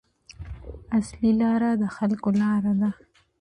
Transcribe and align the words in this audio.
اصلي 0.99 1.31
لاره 1.41 1.71
د 1.81 1.83
خلکو 1.95 2.29
لاره 2.41 2.73
ده. 2.81 2.89